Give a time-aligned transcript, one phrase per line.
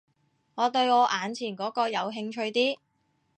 [0.55, 2.79] 我對我眼前嗰個有興趣啲